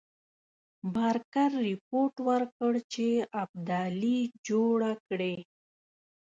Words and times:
بارکر 0.93 1.51
رپوټ 1.67 2.13
ورکړ 2.27 2.71
چې 2.93 3.07
ابدالي 3.43 4.19
جوړه 4.47 4.91
کړې. 5.07 5.35